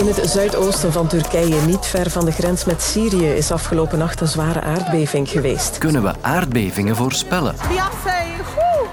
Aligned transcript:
In 0.00 0.06
het 0.06 0.30
zuidoosten 0.30 0.92
van 0.92 1.06
Turkije, 1.06 1.60
niet 1.66 1.86
ver 1.86 2.10
van 2.10 2.24
de 2.24 2.32
grens 2.32 2.64
met 2.64 2.82
Syrië, 2.82 3.26
is 3.26 3.50
afgelopen 3.50 3.98
nacht 3.98 4.20
een 4.20 4.28
zware 4.28 4.60
aardbeving 4.60 5.28
geweest. 5.28 5.78
Kunnen 5.78 6.02
we 6.02 6.12
aardbevingen 6.20 6.96
voorspellen? 6.96 7.54
Beyoncé, 7.68 8.42
woe, 8.54 8.86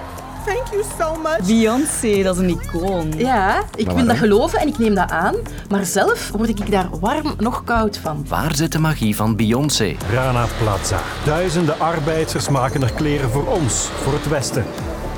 thank 0.46 0.68
you 0.72 0.84
so 1.00 1.16
much. 1.22 1.46
Beyoncé, 1.46 2.24
dat 2.24 2.36
is 2.36 2.42
een 2.42 2.60
icoon. 2.62 3.14
Ja, 3.18 3.64
ik 3.76 3.92
wil 3.92 4.06
dat 4.06 4.18
geloven 4.18 4.60
en 4.60 4.68
ik 4.68 4.78
neem 4.78 4.96
dat 4.96 5.10
aan. 5.10 5.36
Maar 5.70 5.86
zelf 5.86 6.32
word 6.32 6.50
ik 6.50 6.72
daar 6.72 6.90
warm 7.00 7.34
nog 7.38 7.64
koud 7.64 7.98
van. 7.98 8.26
Waar 8.30 8.56
zit 8.56 8.72
de 8.72 8.80
magie 8.80 9.16
van 9.16 9.36
Beyoncé? 9.36 9.96
Rana 10.14 10.46
Plaza. 10.60 11.00
Duizenden 11.26 11.80
arbeiders 11.80 12.50
maken 12.50 12.84
er 12.84 12.92
kleren 12.92 13.30
voor 13.30 13.46
ons, 13.46 13.90
voor 14.04 14.14
het 14.14 14.28
Westen. 14.28 14.66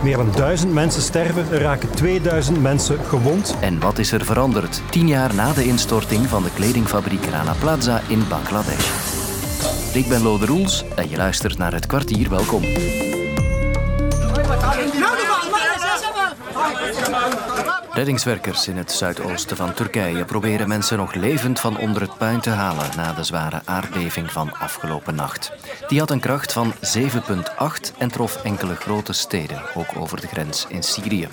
Meer 0.04 0.18
dan 0.18 0.32
duizend 0.36 0.74
mensen 0.74 1.02
sterven, 1.02 1.52
er 1.52 1.62
raken 1.62 1.90
2000 1.90 2.62
mensen 2.62 3.00
gewond. 3.06 3.58
En 3.62 3.80
wat 3.80 3.98
is 3.98 4.12
er 4.12 4.26
veranderd 4.26 4.82
tien 4.90 5.08
jaar 5.08 5.36
na 5.36 5.54
de 5.54 5.66
instorting 5.66 6.28
van 6.28 6.44
de 6.44 6.50
kledingfabriek 6.54 7.26
Rana 7.26 7.54
Plaza 7.60 8.02
in 8.08 8.28
Bangladesh? 8.30 8.88
Ik 9.94 10.08
ben 10.08 10.22
Lode 10.22 10.46
Roels 10.46 10.86
en 10.96 11.10
je 11.10 11.18
luistert 11.18 11.58
naar 11.58 11.74
het 11.74 11.86
kwartier. 11.86 12.30
Welkom. 12.30 12.64
Reddingswerkers 18.00 18.68
in 18.68 18.78
het 18.78 18.92
zuidoosten 18.92 19.58
van 19.58 19.74
Turkije 19.74 20.26
proberen 20.26 20.68
mensen 20.68 20.98
nog 20.98 21.14
levend 21.14 21.60
van 21.60 21.78
onder 21.78 22.02
het 22.02 22.18
puin 22.18 22.40
te 22.40 22.50
halen 22.50 22.90
na 22.96 23.14
de 23.14 23.24
zware 23.24 23.62
aardbeving 23.66 24.32
van 24.32 24.54
afgelopen 24.54 25.16
nacht. 25.16 25.52
Die 25.88 26.00
had 26.00 26.12
een 26.12 26.20
kracht 26.20 26.54
van 26.54 26.74
7,8 26.74 27.98
en 27.98 28.12
trof 28.12 28.44
enkele 28.44 28.76
grote 28.76 29.14
steden, 29.14 29.62
ook 29.76 29.88
over 29.98 30.22
de 30.22 30.28
grens 30.28 30.66
in 30.70 30.84
Syrië. 30.84 31.28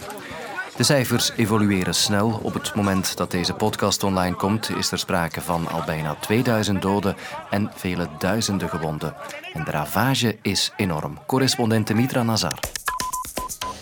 De 0.76 0.82
cijfers 0.82 1.32
evolueren 1.36 1.94
snel. 1.94 2.40
Op 2.42 2.54
het 2.54 2.74
moment 2.74 3.16
dat 3.16 3.30
deze 3.30 3.54
podcast 3.54 4.02
online 4.02 4.36
komt, 4.36 4.70
is 4.76 4.90
er 4.90 4.98
sprake 4.98 5.40
van 5.40 5.68
al 5.68 5.82
bijna 5.86 6.14
2000 6.14 6.82
doden 6.82 7.16
en 7.50 7.70
vele 7.74 8.08
duizenden 8.18 8.68
gewonden. 8.68 9.14
En 9.52 9.64
de 9.64 9.70
ravage 9.70 10.38
is 10.42 10.72
enorm. 10.76 11.18
Correspondent 11.26 11.94
Mitra 11.94 12.22
Nazar. 12.22 12.58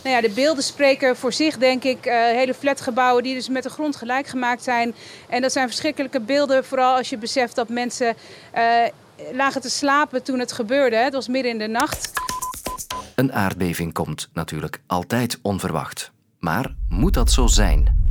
Nou 0.04 0.16
ja, 0.16 0.22
de 0.22 0.34
beelden 0.34 0.64
spreken 0.64 1.16
voor 1.16 1.32
zich, 1.32 1.58
denk 1.58 1.84
ik. 1.84 2.06
Uh, 2.06 2.12
hele 2.12 2.54
flatgebouwen 2.54 3.22
die 3.22 3.34
dus 3.34 3.48
met 3.48 3.62
de 3.62 3.68
grond 3.68 3.96
gelijk 3.96 4.26
gemaakt 4.26 4.62
zijn. 4.62 4.94
En 5.28 5.42
dat 5.42 5.52
zijn 5.52 5.68
verschrikkelijke 5.68 6.20
beelden, 6.20 6.64
vooral 6.64 6.96
als 6.96 7.08
je 7.08 7.18
beseft 7.18 7.54
dat 7.54 7.68
mensen 7.68 8.14
uh, 8.54 8.62
lagen 9.32 9.60
te 9.60 9.70
slapen 9.70 10.22
toen 10.22 10.38
het 10.38 10.52
gebeurde. 10.52 10.96
Het 10.96 11.12
was 11.12 11.28
midden 11.28 11.52
in 11.52 11.58
de 11.58 11.66
nacht. 11.66 12.12
Een 13.14 13.32
aardbeving 13.32 13.92
komt 13.92 14.28
natuurlijk 14.32 14.80
altijd 14.86 15.38
onverwacht. 15.42 16.12
Maar 16.38 16.74
moet 16.88 17.14
dat 17.14 17.30
zo 17.30 17.46
zijn? 17.46 18.06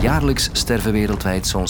Jaarlijks 0.00 0.48
sterven 0.52 0.92
wereldwijd 0.92 1.46
zo'n 1.46 1.66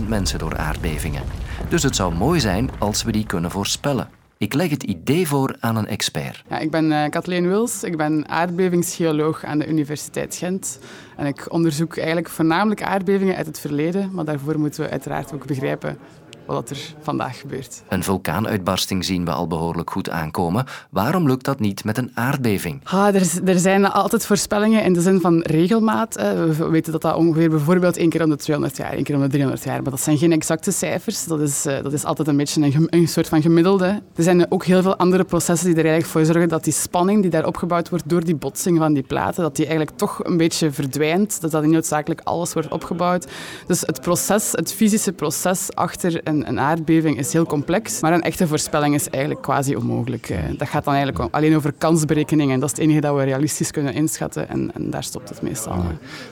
60.000 0.00 0.08
mensen 0.08 0.38
door 0.38 0.56
aardbevingen. 0.56 1.22
Dus 1.68 1.82
het 1.82 1.96
zou 1.96 2.14
mooi 2.14 2.40
zijn 2.40 2.70
als 2.78 3.02
we 3.02 3.12
die 3.12 3.26
kunnen 3.26 3.50
voorspellen. 3.50 4.15
Ik 4.38 4.54
leg 4.54 4.70
het 4.70 4.82
idee 4.82 5.28
voor 5.28 5.56
aan 5.60 5.76
een 5.76 5.86
expert. 5.86 6.44
Ja, 6.48 6.58
ik 6.58 6.70
ben 6.70 6.90
uh, 6.90 7.08
Kathleen 7.08 7.48
Wils, 7.48 7.82
ik 7.82 7.96
ben 7.96 8.28
aardbevingsgeoloog 8.28 9.44
aan 9.44 9.58
de 9.58 9.66
Universiteit 9.66 10.34
Gent. 10.34 10.78
En 11.16 11.26
ik 11.26 11.52
onderzoek 11.52 11.96
eigenlijk 11.96 12.28
voornamelijk 12.28 12.82
aardbevingen 12.82 13.36
uit 13.36 13.46
het 13.46 13.60
verleden, 13.60 14.10
maar 14.12 14.24
daarvoor 14.24 14.58
moeten 14.58 14.84
we 14.84 14.90
uiteraard 14.90 15.32
ook 15.32 15.46
begrijpen 15.46 15.98
wat 16.46 16.70
er 16.70 16.94
vandaag 17.00 17.40
gebeurt. 17.40 17.82
Een 17.88 18.02
vulkaanuitbarsting 18.02 19.04
zien 19.04 19.24
we 19.24 19.30
al 19.30 19.46
behoorlijk 19.46 19.90
goed 19.90 20.10
aankomen. 20.10 20.64
Waarom 20.90 21.26
lukt 21.26 21.44
dat 21.44 21.60
niet 21.60 21.84
met 21.84 21.98
een 21.98 22.10
aardbeving? 22.14 22.80
Ah, 22.84 23.14
er, 23.14 23.40
er, 23.44 23.58
zijn 23.58 23.86
altijd 23.86 24.26
voorspellingen 24.26 24.84
in 24.84 24.92
de 24.92 25.00
zin 25.00 25.20
van 25.20 25.40
regelmaat. 25.40 26.14
We 26.14 26.68
weten 26.70 26.92
dat 26.92 27.02
dat 27.02 27.14
ongeveer 27.14 27.50
bijvoorbeeld 27.50 27.96
één 27.96 28.08
keer 28.08 28.22
om 28.22 28.30
de 28.30 28.36
200 28.36 28.76
jaar, 28.76 28.92
één 28.92 29.04
keer 29.04 29.14
om 29.14 29.20
de 29.20 29.28
300 29.28 29.64
jaar. 29.64 29.82
Maar 29.82 29.90
dat 29.90 30.00
zijn 30.00 30.18
geen 30.18 30.32
exacte 30.32 30.70
cijfers. 30.70 31.24
Dat 31.24 31.40
is, 31.40 31.66
eh, 31.66 31.82
dat 31.82 31.92
is 31.92 32.04
altijd 32.04 32.28
een 32.28 32.36
beetje 32.36 32.62
een, 32.62 32.86
een 32.90 33.08
soort 33.08 33.28
van 33.28 33.42
gemiddelde. 33.42 34.02
Er 34.14 34.22
zijn 34.22 34.50
ook 34.50 34.64
heel 34.64 34.82
veel 34.82 34.96
andere 34.96 35.24
processen 35.24 35.66
die 35.66 35.76
er 35.76 35.84
eigenlijk 35.90 36.12
voor 36.12 36.24
zorgen 36.24 36.48
dat 36.48 36.64
die 36.64 36.72
spanning 36.72 37.22
die 37.22 37.30
daar 37.30 37.46
opgebouwd 37.46 37.88
wordt 37.88 38.08
door 38.08 38.24
die 38.24 38.36
botsing 38.36 38.78
van 38.78 38.92
die 38.92 39.02
platen, 39.02 39.42
dat 39.42 39.56
die 39.56 39.66
eigenlijk 39.66 39.96
toch 39.96 40.24
een 40.24 40.36
beetje 40.36 40.72
verdwijnt. 40.72 41.40
Dat 41.40 41.50
dat 41.50 41.62
niet 41.62 41.72
noodzakelijk 41.72 42.20
alles 42.24 42.52
wordt 42.52 42.68
opgebouwd. 42.68 43.26
Dus 43.66 43.80
het 43.80 44.00
proces, 44.00 44.52
het 44.52 44.72
fysische 44.72 45.12
proces 45.12 45.74
achter 45.74 46.20
een 46.24 46.35
een, 46.44 46.60
aardbeving 46.60 47.18
is 47.18 47.32
heel 47.32 47.46
complex, 47.46 48.00
maar 48.00 48.12
een 48.12 48.22
echte 48.22 48.46
voorspelling 48.46 48.94
is 48.94 49.08
eigenlijk 49.08 49.42
quasi 49.42 49.76
onmogelijk. 49.76 50.28
Eh, 50.28 50.38
dat 50.58 50.68
gaat 50.68 50.84
dan 50.84 50.94
eigenlijk 50.94 51.34
alleen 51.34 51.56
over 51.56 51.72
kansberekeningen. 51.72 52.60
Dat 52.60 52.70
is 52.70 52.76
het 52.76 52.84
enige 52.84 53.00
dat 53.00 53.16
we 53.16 53.22
realistisch 53.22 53.70
kunnen 53.70 53.94
inschatten 53.94 54.48
en, 54.48 54.70
en 54.74 54.90
daar 54.90 55.04
stopt 55.04 55.28
het 55.28 55.42
meestal. 55.42 55.84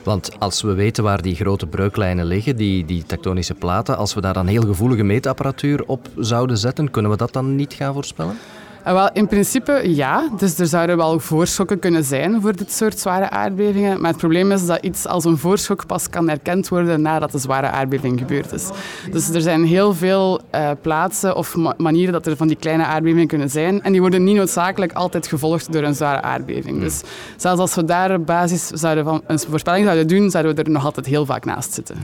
Want 0.03 0.39
als 0.39 0.61
we 0.61 0.73
weten 0.73 1.03
waar 1.03 1.21
die 1.21 1.35
grote 1.35 1.67
breuklijnen 1.67 2.25
liggen, 2.25 2.55
die, 2.55 2.85
die 2.85 3.03
tektonische 3.03 3.53
platen, 3.53 3.97
als 3.97 4.13
we 4.13 4.21
daar 4.21 4.33
dan 4.33 4.47
heel 4.47 4.61
gevoelige 4.61 5.03
meetapparatuur 5.03 5.83
op 5.85 6.07
zouden 6.17 6.57
zetten, 6.57 6.91
kunnen 6.91 7.11
we 7.11 7.17
dat 7.17 7.33
dan 7.33 7.55
niet 7.55 7.73
gaan 7.73 7.93
voorspellen? 7.93 8.35
Uh, 8.87 8.93
wel, 8.93 9.09
in 9.13 9.27
principe 9.27 9.81
ja. 9.95 10.29
Dus 10.37 10.59
er 10.59 10.67
zouden 10.67 10.97
wel 10.97 11.19
voorschokken 11.19 11.79
kunnen 11.79 12.03
zijn 12.03 12.41
voor 12.41 12.55
dit 12.55 12.71
soort 12.71 12.99
zware 12.99 13.29
aardbevingen. 13.29 14.01
Maar 14.01 14.09
het 14.09 14.19
probleem 14.19 14.51
is 14.51 14.65
dat 14.65 14.83
iets 14.83 15.07
als 15.07 15.25
een 15.25 15.37
voorschok 15.37 15.85
pas 15.85 16.09
kan 16.09 16.29
erkend 16.29 16.67
worden 16.67 17.01
nadat 17.01 17.31
de 17.31 17.37
zware 17.37 17.67
aardbeving 17.67 18.19
gebeurd 18.19 18.51
is. 18.51 18.69
Dus 19.11 19.29
er 19.29 19.41
zijn 19.41 19.65
heel 19.65 19.93
veel 19.93 20.41
uh, 20.55 20.69
plaatsen 20.81 21.35
of 21.35 21.55
ma 21.55 21.73
manieren 21.77 22.13
dat 22.13 22.25
er 22.25 22.37
van 22.37 22.47
die 22.47 22.57
kleine 22.57 22.85
aardbevingen 22.85 23.27
kunnen 23.27 23.49
zijn. 23.49 23.81
En 23.81 23.91
die 23.91 24.01
worden 24.01 24.23
niet 24.23 24.35
noodzakelijk 24.35 24.93
altijd 24.93 25.27
gevolgd 25.27 25.73
door 25.73 25.83
een 25.83 25.95
zware 25.95 26.21
aardbeving. 26.21 26.79
Dus 26.79 27.01
zelfs 27.37 27.59
als 27.59 27.75
we 27.75 27.85
daar 27.85 28.13
op 28.13 28.25
basis 28.25 28.67
zouden 28.67 29.03
van 29.03 29.21
een 29.27 29.39
voorspelling 29.39 29.85
zouden 29.85 30.07
doen, 30.07 30.29
zouden 30.29 30.55
we 30.55 30.63
er 30.63 30.69
nog 30.69 30.85
altijd 30.85 31.05
heel 31.05 31.25
vaak 31.25 31.45
naast 31.45 31.73
zitten. 31.73 31.95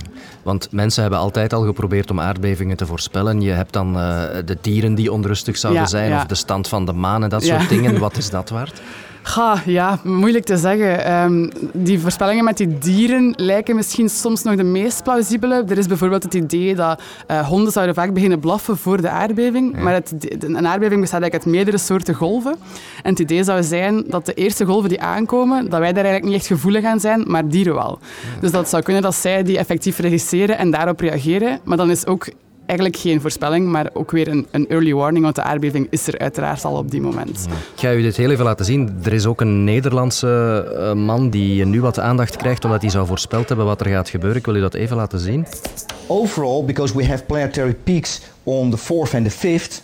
Want 0.44 0.72
mensen 0.72 1.02
hebben 1.02 1.20
altijd 1.20 1.54
al 1.54 1.66
geprobeerd 1.66 2.12
om 2.12 2.20
aardbevingen 2.20 2.78
te 2.78 2.86
voorspellen. 2.86 3.42
Je 3.42 3.52
hebt 3.52 3.74
dan 3.74 3.98
uh, 3.98 4.24
de 4.46 4.58
dieren 4.62 4.96
die 4.96 5.12
onrustig 5.12 5.58
zouden 5.58 5.82
Ja, 5.82 5.88
zijn 5.88 6.10
ja. 6.10 6.18
of 6.18 6.26
de 6.26 6.36
stand 6.36 6.68
van 6.72 6.86
de 6.86 6.94
maan 6.94 7.24
en 7.24 7.30
dat 7.30 7.46
Ja. 7.46 7.58
soort 7.58 7.70
dingen. 7.70 8.00
Wat 8.00 8.18
is 8.18 8.30
dat 8.40 8.50
waard? 8.50 8.82
Ga, 9.24 9.62
ja, 9.66 10.00
moeilijk 10.04 10.46
te 10.46 10.58
zeggen. 10.58 11.06
Ehm, 11.06 11.50
die 11.74 12.00
voorspellingen 12.00 12.44
met 12.44 12.58
die 12.58 12.78
dieren 12.78 13.34
lijken 13.38 13.76
misschien 13.76 14.10
soms 14.10 14.44
nog 14.44 14.56
de 14.56 14.64
meest 14.64 15.04
plausibele. 15.04 15.64
Er 15.68 15.78
is 15.78 15.88
bijvoorbeeld 15.88 16.24
het 16.24 16.34
idee 16.34 16.76
dat 16.76 17.02
eh, 17.28 17.48
honden 17.48 17.72
zouden 17.72 17.96
vaak 17.96 18.14
beginnen 18.14 18.40
blaffen 18.40 18.78
voor 18.78 19.02
de 19.02 19.10
aardbeving. 19.10 19.82
Maar 19.82 19.94
het, 19.94 20.14
een 20.40 20.68
aardbeving 20.68 21.02
bestaat 21.02 21.22
eigenlijk 21.22 21.34
uit 21.34 21.46
meerdere 21.56 21.78
soorten 21.78 22.14
golven. 22.14 22.56
En 23.04 23.10
het 23.10 23.20
idee 23.20 23.44
zou 23.44 23.64
zijn 23.64 24.04
dat 24.08 24.26
de 24.26 24.34
eerste 24.34 24.66
golven 24.66 24.90
die 24.90 25.02
aankomen, 25.02 25.70
dat 25.70 25.80
wij 25.80 25.94
daar 25.94 26.04
eigenlijk 26.04 26.26
niet 26.26 26.36
echt 26.36 26.46
gevoelig 26.48 26.84
aan 26.86 27.00
zijn, 27.00 27.24
maar 27.28 27.48
dieren 27.48 27.74
wel. 27.76 28.00
Dus 28.40 28.52
dat 28.52 28.70
zou 28.70 28.84
kunnen 28.84 29.02
dat 29.02 29.16
zij 29.16 29.44
die 29.44 29.58
effectief 29.58 29.98
registreren 30.00 30.58
en 30.58 30.72
daarop 30.72 31.00
reageren. 31.00 31.60
Maar 31.64 31.78
dan 31.78 31.90
is 31.92 32.06
ook 32.06 32.28
eigenlijk 32.72 32.98
geen 32.98 33.22
voorspelling, 33.22 33.68
maar 33.68 33.90
ook 33.94 34.12
weer 34.12 34.28
een, 34.28 34.48
een 34.52 34.70
early 34.70 34.94
warning, 34.94 35.24
want 35.24 35.36
de 35.36 35.44
aardbeving 35.44 35.88
is 35.90 36.08
er 36.08 36.20
uiteraard 36.20 36.66
al 36.66 36.76
op 36.76 36.92
die 36.92 37.02
moment. 37.02 37.48
Ik 37.74 37.80
ga 37.80 37.94
u 37.94 38.02
dit 38.02 38.18
heel 38.18 38.30
even 38.32 38.46
laten 38.46 38.66
zien. 38.66 39.00
Er 39.04 39.14
is 39.14 39.26
ook 39.26 39.42
een 39.42 39.64
Nederlandse 39.64 40.66
eh, 40.78 40.94
man 40.94 41.30
die 41.30 41.66
nu 41.66 41.82
wat 41.82 42.00
aandacht 42.00 42.36
krijgt 42.36 42.66
omdat 42.66 42.82
hij 42.82 42.90
zou 42.90 43.08
voorspeld 43.08 43.48
hebben 43.48 43.66
wat 43.66 43.82
er 43.82 43.88
gaat 43.88 44.10
gebeuren. 44.10 44.38
Ik 44.38 44.46
wil 44.46 44.56
u 44.56 44.60
dat 44.60 44.74
even 44.74 44.96
laten 44.96 45.20
zien. 45.20 45.46
Overall, 46.08 46.66
because 46.66 46.96
we 46.96 47.06
have 47.06 47.24
planetary 47.24 47.74
peaks 47.84 48.22
on 48.44 48.70
the 48.70 48.78
4th 48.78 49.16
and 49.16 49.30
the 49.30 49.60
5th, 49.60 49.82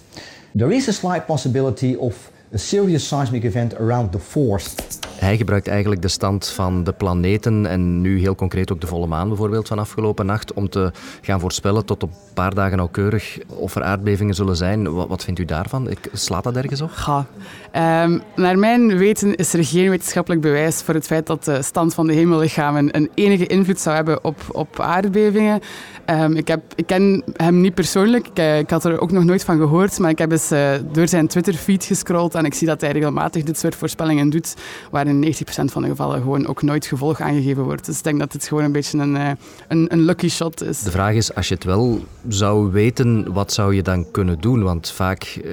there 0.57 0.75
is 0.75 0.87
a 0.87 0.91
slight 0.91 1.25
possibility 1.25 1.95
of 1.99 2.15
a 2.53 2.57
serious 2.57 3.07
seismic 3.07 3.43
event 3.43 3.75
around 3.79 4.11
the 4.11 4.19
4th. 4.19 5.06
Hij 5.19 5.37
gebruikt 5.37 5.67
eigenlijk 5.67 6.01
de 6.01 6.07
stand 6.07 6.47
van 6.47 6.83
de 6.83 6.91
planeten 6.93 7.65
en 7.65 8.01
nu 8.01 8.19
heel 8.19 8.35
concreet 8.35 8.71
ook 8.71 8.81
de 8.81 8.87
volle 8.87 9.07
maan 9.07 9.27
bijvoorbeeld 9.27 9.67
van 9.67 9.79
afgelopen 9.79 10.25
nacht 10.25 10.53
om 10.53 10.69
te 10.69 10.91
gaan 11.21 11.39
voorspellen 11.39 11.85
tot 11.85 12.03
op 12.03 12.09
een 12.09 12.33
paar 12.33 12.53
dagen 12.53 12.77
nauwkeurig 12.77 13.39
of 13.47 13.75
er 13.75 13.83
aardbevingen 13.83 14.33
zullen 14.33 14.55
zijn. 14.55 14.93
Wat, 14.93 15.23
vindt 15.23 15.39
u 15.39 15.45
daarvan? 15.45 15.89
Ik, 15.89 16.09
slaat 16.13 16.43
dat 16.43 16.55
ergens 16.55 16.81
op? 16.81 16.89
Ga. 16.91 17.25
Ehm, 17.71 18.19
naar 18.35 18.59
mijn 18.59 18.97
weten 18.97 19.35
is 19.35 19.53
er 19.53 19.65
geen 19.65 19.89
wetenschappelijk 19.89 20.41
bewijs 20.41 20.81
voor 20.81 20.93
het 20.93 21.05
feit 21.05 21.27
dat 21.27 21.43
de 21.43 21.61
stand 21.61 21.93
van 21.93 22.07
de 22.07 22.13
hemellichamen 22.13 22.95
een 22.95 23.09
enige 23.13 23.47
invloed 23.47 23.79
zou 23.79 23.95
hebben 23.95 24.23
op, 24.23 24.41
op 24.51 24.79
aardbevingen. 24.79 25.61
Ehm, 26.05 26.31
ik, 26.31 26.47
heb, 26.47 26.61
ik 26.75 26.87
ken 26.87 27.23
hem 27.33 27.61
niet 27.61 27.73
persoonlijk, 27.73 28.27
ik, 28.27 28.37
eh, 28.37 28.57
ik 28.59 28.69
had 28.69 28.85
er 28.85 28.99
ook 28.99 29.11
nog 29.11 29.23
nooit 29.23 29.43
van 29.43 29.57
gehoord, 29.57 29.99
maar 29.99 30.09
ik 30.09 30.17
heb 30.17 30.31
eens 30.31 30.51
eh, 30.51 30.71
door 30.91 31.07
zijn 31.07 31.27
Twitter-feed 31.27 31.85
gescrolld 31.85 32.35
en 32.35 32.45
ik 32.45 32.53
zie 32.53 32.67
dat 32.67 32.81
hij 32.81 32.91
regelmatig 32.91 33.43
dit 33.43 33.59
soort 33.59 33.75
voorspellingen 33.75 34.29
doet, 34.29 34.55
waar 34.91 35.06
in 35.07 35.35
90% 35.35 35.37
van 35.47 35.81
de 35.81 35.87
gevallen 35.87 36.21
gewoon 36.21 36.47
ook 36.47 36.61
nooit 36.61 36.85
gevolg 36.85 37.19
aangegeven 37.19 37.63
wordt. 37.63 37.85
Dus 37.85 37.97
ik 37.97 38.03
denk 38.03 38.19
dat 38.19 38.33
het 38.33 38.47
gewoon 38.47 38.63
een 38.63 38.71
beetje 38.71 38.97
een, 38.97 39.17
eh, 39.17 39.31
een, 39.67 39.93
een 39.93 40.01
lucky 40.01 40.29
shot 40.29 40.63
is. 40.63 40.81
De 40.81 40.91
vraag 40.91 41.13
is, 41.13 41.35
als 41.35 41.47
je 41.47 41.53
het 41.53 41.63
wel 41.63 42.05
zou 42.27 42.71
weten, 42.71 43.33
wat 43.33 43.53
zou 43.53 43.75
je 43.75 43.81
dan 43.81 44.11
kunnen 44.11 44.39
doen? 44.39 44.63
Want 44.63 44.89
vaak 44.89 45.23
eh, 45.23 45.51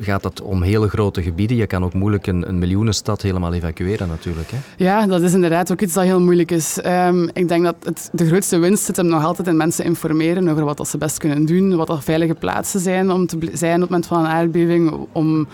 gaat 0.00 0.24
het 0.24 0.40
om 0.40 0.62
hele 0.62 0.88
grote 0.88 1.22
gebieden. 1.22 1.56
Je 1.56 1.66
kan 1.66 1.84
ook 1.84 1.94
moeilijk 1.94 2.26
een, 2.26 2.48
een 2.48 2.58
miljoenenstad 2.58 3.22
helemaal 3.22 3.52
evacueren 3.52 4.08
natuurlijk. 4.08 4.50
Hè? 4.50 4.58
Ja, 4.84 5.06
dat 5.06 5.22
is 5.22 5.32
inderdaad 5.32 5.72
ook 5.72 5.80
iets 5.80 5.92
dat 5.92 6.04
heel 6.04 6.20
moeilijk 6.20 6.50
is. 6.50 6.80
Ehm, 6.80 7.28
ik 7.32 7.48
denk 7.48 7.64
dat 7.64 7.76
het, 7.82 8.08
de 8.12 8.26
grootste 8.26 8.58
winst 8.58 8.84
zit 8.84 8.96
hem 8.96 9.06
nog 9.06 9.24
altijd 9.24 9.48
in 9.48 9.56
mensen 9.56 9.84
informeren 9.84 10.48
over 10.48 10.64
wat 10.64 10.76
dat 10.76 10.88
ze 10.88 10.98
best 10.98 11.18
kunnen 11.18 11.44
doen, 11.44 11.76
wat 11.76 11.88
er 11.88 12.02
veilige 12.02 12.34
plaatsen 12.34 12.80
zijn 12.80 13.10
om 13.10 13.26
te 13.26 13.38
zijn 13.52 13.74
op 13.74 13.80
het 13.80 13.90
moment 13.90 14.06
van 14.06 14.18
een 14.18 14.26
aardbeving, 14.26 15.06
om, 15.12 15.48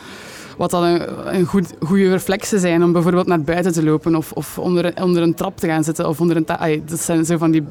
wat 0.57 0.71
dan 0.71 0.83
een, 0.83 1.37
een 1.37 1.47
goed, 1.47 1.75
goede 1.81 2.11
reflexen 2.11 2.61
zijn 2.61 2.83
om 2.83 2.93
bijvoorbeeld 2.93 3.27
naar 3.27 3.43
buiten 3.43 3.73
te 3.73 3.85
lopen 3.85 4.15
of, 4.15 4.33
of 4.33 4.59
onder, 4.59 5.03
onder 5.03 5.23
een 5.23 5.35
trap 5.35 5.57
te 5.59 5.67
gaan 5.67 5.85
zitten. 5.85 6.09
Of 6.09 6.21
onder 6.21 6.37
een 6.37 6.45
dat 6.85 7.01
zijn 7.01 7.25
zo 7.25 7.37
van 7.37 7.51
die 7.51 7.65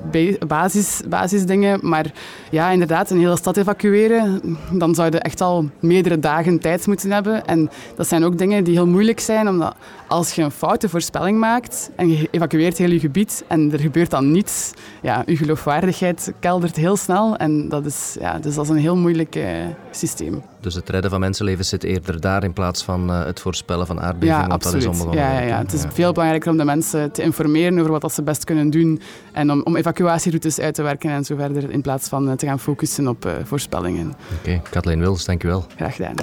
basis, 0.47 1.01
basisdingen. 1.09 1.79
Maar 1.81 2.13
ja, 2.51 2.69
inderdaad, 2.69 3.09
een 3.09 3.19
hele 3.19 3.37
stad 3.37 3.57
evacueren, 3.57 4.41
dan 4.71 4.95
zou 4.95 5.11
je 5.11 5.19
echt 5.19 5.41
al 5.41 5.69
meerdere 5.79 6.19
dagen 6.19 6.59
tijd 6.59 6.87
moeten 6.87 7.11
hebben. 7.11 7.45
En 7.45 7.69
dat 7.95 8.07
zijn 8.07 8.23
ook 8.23 8.37
dingen 8.37 8.63
die 8.63 8.73
heel 8.73 8.87
moeilijk 8.87 9.19
zijn, 9.19 9.47
omdat 9.47 9.75
als 10.07 10.33
je 10.33 10.41
een 10.41 10.51
foute 10.51 10.89
voorspelling 10.89 11.39
maakt 11.39 11.89
en 11.95 12.09
je 12.09 12.27
evacueert 12.31 12.77
heel 12.77 12.89
je 12.89 12.99
gebied 12.99 13.43
en 13.47 13.71
er 13.71 13.79
gebeurt 13.79 14.09
dan 14.09 14.31
niets, 14.31 14.71
ja, 15.01 15.23
je 15.25 15.37
geloofwaardigheid 15.37 16.33
keldert 16.39 16.75
heel 16.75 16.97
snel. 16.97 17.37
En 17.37 17.69
dat 17.69 17.85
is, 17.85 18.15
ja, 18.19 18.39
dus 18.39 18.55
dat 18.55 18.63
is 18.63 18.69
een 18.69 18.77
heel 18.77 18.95
moeilijk 18.95 19.35
uh, 19.35 19.45
systeem. 19.91 20.41
Dus 20.59 20.75
het 20.75 20.89
redden 20.89 21.11
van 21.11 21.19
mensenlevens 21.19 21.69
zit 21.69 21.83
eerder 21.83 22.21
daar 22.21 22.43
in 22.43 22.53
plaats 22.53 22.72
van 22.81 23.09
uh, 23.09 23.25
het 23.25 23.39
voorspellen 23.39 23.87
van 23.87 24.01
aardbevingen? 24.01 24.41
Ja, 24.41 24.47
absoluut. 24.47 24.83
Dat 24.83 24.95
is 24.95 25.03
ja, 25.11 25.31
ja, 25.31 25.39
ja, 25.39 25.57
Het 25.57 25.73
is 25.73 25.83
veel 25.93 26.11
belangrijker 26.11 26.51
om 26.51 26.57
de 26.57 26.65
mensen 26.65 27.11
te 27.11 27.21
informeren 27.21 27.79
over 27.79 27.99
wat 27.99 28.13
ze 28.13 28.23
best 28.23 28.43
kunnen 28.43 28.69
doen 28.69 29.01
en 29.31 29.51
om, 29.51 29.61
om 29.63 29.75
evacuatieroutes 29.75 30.59
uit 30.59 30.73
te 30.73 30.81
werken 30.81 31.09
en 31.09 31.25
zo 31.25 31.35
verder, 31.35 31.71
in 31.71 31.81
plaats 31.81 32.09
van 32.09 32.27
uh, 32.29 32.33
te 32.33 32.45
gaan 32.45 32.59
focussen 32.59 33.07
op 33.07 33.29
voorspellingen. 33.43 34.07
Oké, 34.07 34.49
okay. 34.49 34.61
Kathleen 34.69 34.99
Wils, 34.99 35.25
dank 35.25 35.41
je 35.41 35.47
wel. 35.47 35.65
Graag 35.75 35.95
gedaan. 35.95 36.15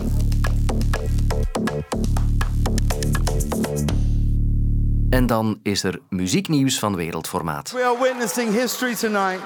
En 5.11 5.27
dan 5.27 5.59
is 5.63 5.83
er 5.83 5.99
muzieknieuws 6.09 6.79
van 6.79 6.97
wereldformaat. 6.97 7.71
We 7.71 7.85
are 7.85 7.99
witnessing 8.03 8.53
history 8.53 8.95
tonight. 8.95 9.41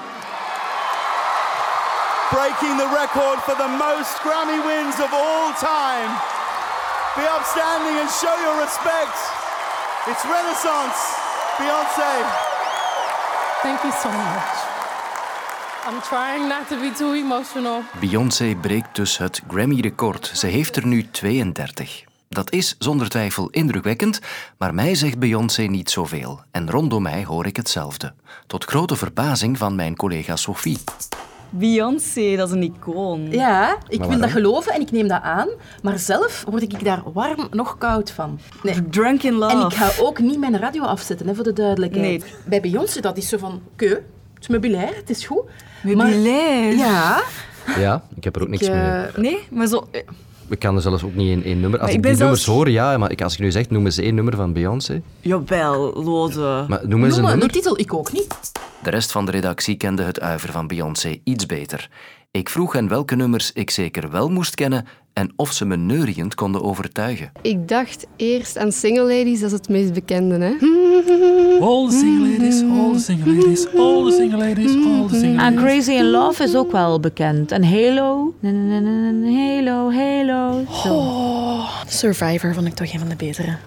Breaking 2.29 2.77
the 2.77 2.87
record 3.01 3.39
for 3.39 3.55
the 3.55 3.67
most 3.67 4.13
Grammy 4.23 4.59
wins 4.67 4.95
of 4.99 5.11
all 5.13 5.53
time. 5.53 6.09
Be 7.15 7.21
upstanding 7.39 7.99
and 8.01 8.09
show 8.09 8.35
your 8.45 8.59
respect. 8.65 9.17
It's 10.09 10.23
Renaissance. 10.35 10.99
Beyonce. 11.57 12.11
Thank 13.61 13.81
you 13.83 13.93
so 14.01 14.09
much. 14.09 14.55
I'm 15.87 16.01
trying 16.01 16.47
not 16.47 16.67
to 16.67 16.79
be 16.79 16.91
too 16.91 17.13
emotional. 17.13 17.81
Beyoncé 17.99 18.55
breekt 18.61 18.95
dus 18.95 19.17
het 19.17 19.41
Grammy-record. 19.47 20.31
Ze 20.33 20.47
heeft 20.47 20.75
er 20.75 20.87
nu 20.87 21.09
32. 21.11 22.03
Dat 22.29 22.51
is 22.51 22.75
zonder 22.79 23.09
twijfel 23.09 23.49
indrukwekkend, 23.49 24.19
maar 24.57 24.73
mij 24.73 24.95
zegt 24.95 25.19
Beyoncé 25.19 25.61
niet 25.61 25.89
zoveel. 25.89 26.41
En 26.51 26.69
rondom 26.69 27.01
mij 27.01 27.25
hoor 27.25 27.45
ik 27.45 27.55
hetzelfde. 27.55 28.13
Tot 28.47 28.63
grote 28.65 28.95
verbazing 28.95 29.57
van 29.57 29.75
mijn 29.75 29.95
collega 29.95 30.35
Sophie. 30.35 30.77
Beyoncé, 31.57 32.35
dat 32.35 32.47
is 32.47 32.53
een 32.53 32.63
icoon. 32.63 33.31
Ja, 33.31 33.77
ik 33.87 34.03
wil 34.03 34.19
dat 34.19 34.29
geloven 34.29 34.73
en 34.73 34.81
ik 34.81 34.91
neem 34.91 35.07
dat 35.07 35.21
aan. 35.21 35.47
Maar 35.81 35.99
zelf 35.99 36.43
word 36.49 36.61
ik 36.61 36.83
daar 36.83 37.01
warm 37.13 37.47
nog 37.51 37.77
koud 37.77 38.11
van. 38.11 38.39
Nee. 38.63 38.89
Drunk 38.89 39.23
in 39.23 39.33
love. 39.33 39.53
En 39.55 39.65
ik 39.65 39.73
ga 39.73 40.03
ook 40.03 40.19
niet 40.19 40.39
mijn 40.39 40.57
radio 40.57 40.83
afzetten, 40.83 41.27
hè, 41.27 41.35
voor 41.35 41.43
de 41.43 41.53
duidelijkheid. 41.53 42.21
Nee. 42.21 42.33
Bij 42.45 42.61
Beyoncé, 42.61 43.01
dat 43.01 43.17
is 43.17 43.29
zo 43.29 43.37
van... 43.37 43.61
Keu, 43.75 43.89
het 43.89 44.41
is 44.41 44.47
meubilair, 44.47 44.95
het 44.95 45.09
is 45.09 45.25
goed. 45.25 45.43
Meubilair? 45.83 46.75
Maar, 46.75 46.85
ja. 46.85 47.21
Ja, 47.77 48.03
ik 48.15 48.23
heb 48.23 48.35
er 48.35 48.41
ook 48.41 48.47
niks 48.47 48.69
mee. 48.69 49.05
Nee, 49.15 49.47
maar 49.49 49.67
zo... 49.67 49.87
We 50.47 50.55
kan 50.55 50.75
er 50.75 50.81
zelfs 50.81 51.03
ook 51.03 51.15
niet 51.15 51.27
één, 51.27 51.43
één 51.43 51.59
nummer. 51.59 51.79
Als 51.79 51.91
ik, 51.91 52.03
die 52.03 52.15
nummers 52.15 52.45
hoor, 52.45 52.69
ja, 52.69 52.97
maar 52.97 53.15
als 53.23 53.35
je 53.35 53.43
nu 53.43 53.51
zegt, 53.51 53.69
noem 53.69 53.85
eens 53.85 53.97
één 53.97 54.15
nummer 54.15 54.35
van 54.35 54.53
Beyoncé. 54.53 55.01
Jawel, 55.21 56.03
Lode. 56.03 56.65
Maar 56.67 56.87
noem 56.87 57.03
eens 57.03 57.15
noem 57.15 57.23
een 57.25 57.29
nummer. 57.31 57.47
de 57.47 57.53
titel, 57.53 57.79
ik 57.79 57.93
ook 57.93 58.11
niet. 58.11 58.51
De 58.83 58.89
rest 58.89 59.11
van 59.11 59.25
de 59.25 59.31
redactie 59.31 59.75
kende 59.75 60.03
het 60.03 60.19
uiver 60.19 60.51
van 60.51 60.67
Beyoncé 60.67 61.19
iets 61.23 61.45
beter. 61.45 61.89
Ik 62.35 62.49
vroeg 62.49 62.73
hen 62.73 62.87
welke 62.87 63.15
nummers 63.15 63.51
ik 63.51 63.69
zeker 63.69 64.11
wel 64.11 64.29
moest 64.29 64.55
kennen 64.55 64.85
en 65.13 65.33
of 65.35 65.51
ze 65.51 65.65
me 65.65 65.75
neuriënd 65.75 66.35
konden 66.35 66.63
overtuigen. 66.63 67.31
Ik 67.41 67.67
dacht 67.67 68.07
eerst 68.15 68.57
aan 68.57 68.71
Single 68.71 69.03
Ladies, 69.03 69.39
dat 69.39 69.51
is 69.51 69.57
het 69.57 69.69
meest 69.69 69.93
bekende. 69.93 70.37
Hè? 70.37 70.51
All 71.61 71.89
the 71.89 71.97
single 71.99 72.29
ladies, 72.29 72.61
all 72.61 72.93
the 72.93 72.99
single 72.99 73.33
ladies, 73.33 73.67
all 73.75 74.05
the 74.05 74.11
single 74.11 74.37
ladies, 74.37 74.75
all 74.75 75.07
the 75.07 75.15
single 75.19 75.35
ladies. 75.35 75.41
En 75.41 75.55
Crazy 75.55 75.91
in 75.91 76.09
Love 76.09 76.43
is 76.43 76.55
ook 76.55 76.71
wel 76.71 76.99
bekend. 76.99 77.51
En 77.51 77.63
Halo, 77.63 78.33
Halo, 78.41 79.91
Halo. 79.91 80.63
Oh, 80.85 81.69
Survivor 81.87 82.53
vond 82.53 82.67
ik 82.67 82.73
toch 82.73 82.93
een 82.93 82.99
van 82.99 83.09
de 83.09 83.15
betere. 83.15 83.57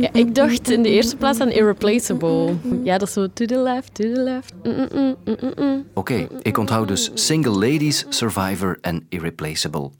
Ja, 0.00 0.12
ik 0.12 0.34
dacht 0.34 0.70
in 0.70 0.82
de 0.82 0.88
eerste 0.88 1.16
plaats 1.16 1.40
aan 1.40 1.50
Irreplaceable. 1.50 2.54
Ja, 2.84 2.98
dat 2.98 3.08
is 3.08 3.14
zo 3.14 3.26
to 3.32 3.44
the 3.44 3.58
left, 3.58 3.94
to 3.94 4.04
the 4.04 4.20
left. 4.22 4.52
Oké, 4.64 5.84
okay, 5.94 6.28
ik 6.42 6.58
onthoud 6.58 6.88
dus 6.88 7.10
Single 7.14 7.52
Ladies, 7.52 8.06
Survivor 8.08 8.78
en 8.80 9.06
Irreplaceable. 9.08 9.90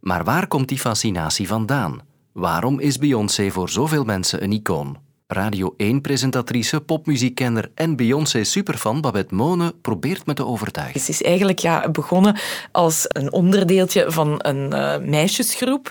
Maar 0.00 0.24
waar 0.24 0.46
komt 0.46 0.68
die 0.68 0.78
fascinatie 0.78 1.48
vandaan? 1.48 2.00
Waarom 2.32 2.80
is 2.80 2.98
Beyoncé 2.98 3.50
voor 3.50 3.68
zoveel 3.68 4.04
mensen 4.04 4.42
een 4.42 4.52
icoon? 4.52 4.96
Radio 5.32 5.74
1-presentatrice, 5.76 6.80
popmuziekkenner 6.86 7.70
en 7.74 7.96
Beyoncé-superfan 7.96 9.00
Babette 9.00 9.34
Mone 9.34 9.74
probeert 9.82 10.26
me 10.26 10.34
te 10.34 10.46
overtuigen. 10.46 11.00
Het 11.00 11.08
is 11.08 11.22
eigenlijk 11.22 11.58
ja, 11.58 11.90
begonnen 11.90 12.36
als 12.72 13.04
een 13.08 13.32
onderdeeltje 13.32 14.04
van 14.08 14.34
een 14.38 14.74
uh, 14.74 14.98
meisjesgroep. 14.98 15.90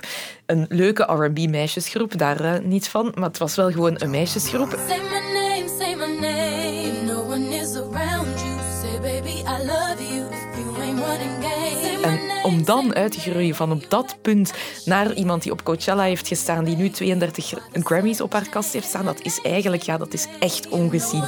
Een 0.52 0.66
leuke 0.70 1.04
R&B-meisjesgroep, 1.04 2.18
daar 2.18 2.42
uh, 2.42 2.54
niet 2.64 2.88
van. 2.88 3.12
Maar 3.16 3.28
het 3.28 3.38
was 3.38 3.56
wel 3.56 3.72
gewoon 3.72 3.96
een 3.98 4.10
meisjesgroep. 4.10 4.78
En 12.02 12.20
om 12.44 12.66
dan 12.66 12.96
uit 12.96 13.12
te 13.12 13.20
groeien 13.20 13.56
van 13.56 13.72
op 13.72 13.90
dat 13.90 14.18
punt 14.22 14.54
naar 14.86 15.14
iemand 15.14 15.44
die 15.44 15.52
op 15.52 15.64
Coachella 15.64 16.04
heeft 16.04 16.28
gestaan, 16.28 16.64
die 16.64 16.76
nu 16.76 16.90
32 16.90 17.54
Grammys 17.74 18.22
op 18.22 18.34
haar 18.34 18.50
kast 18.50 18.74
heeft 18.74 18.88
staan, 18.88 19.06
dat 19.06 19.22
is 19.22 19.42
eigenlijk, 19.42 19.82
ja, 19.82 19.98
dat 19.98 20.14
is 20.14 20.28
echt 20.40 20.70
ongezien. 20.70 21.24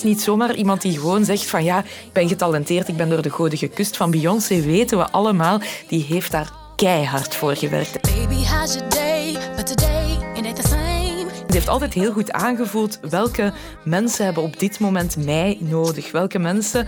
Het 0.00 0.08
is 0.08 0.14
niet 0.14 0.24
zomaar 0.24 0.54
iemand 0.54 0.82
die 0.82 0.98
gewoon 0.98 1.24
zegt 1.24 1.46
van 1.46 1.64
ja, 1.64 1.78
ik 1.78 2.12
ben 2.12 2.28
getalenteerd, 2.28 2.88
ik 2.88 2.96
ben 2.96 3.08
door 3.08 3.22
de 3.22 3.30
goden 3.30 3.58
gekust. 3.58 3.96
Van 3.96 4.10
Beyoncé 4.10 4.60
weten 4.60 4.98
we 4.98 5.10
allemaal, 5.10 5.60
die 5.88 6.04
heeft 6.04 6.30
daar 6.30 6.52
keihard 6.76 7.34
voor 7.34 7.56
gewerkt. 7.56 8.00
Baby, 8.00 8.34
how's 8.34 8.74
your 8.74 8.90
day? 8.90 9.36
But 9.56 9.66
today 9.66 10.18
ain't 10.34 10.56
the 10.56 10.68
same. 10.68 11.24
Het 11.42 11.54
heeft 11.54 11.68
altijd 11.68 11.94
heel 11.94 12.12
goed 12.12 12.32
aangevoeld 12.32 12.98
welke 13.10 13.52
mensen 13.84 14.24
hebben 14.24 14.42
op 14.42 14.58
dit 14.58 14.78
moment 14.78 15.16
mij 15.16 15.58
nodig. 15.60 16.12
Welke 16.12 16.38
mensen 16.38 16.86